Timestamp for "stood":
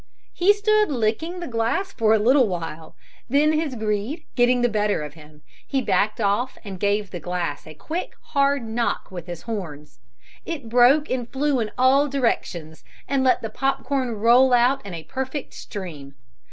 0.51-0.89